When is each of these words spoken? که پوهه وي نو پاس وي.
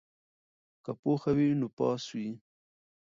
که 0.83 0.91
پوهه 1.01 1.31
وي 1.37 1.49
نو 1.59 1.67
پاس 1.77 2.03
وي. 2.15 2.29